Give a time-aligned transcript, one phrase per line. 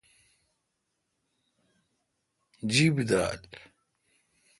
[2.71, 3.41] جِیب دال۔